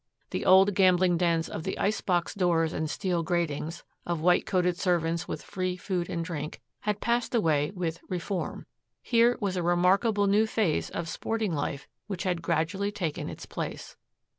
[0.31, 5.25] The old gambling dens of the icebox doors and steel gratings, of white coated servants
[5.29, 8.65] and free food and drink, had passed away with "reform."
[9.03, 13.95] Here was a remarkable new phase of sporting life which had gradually taken its place.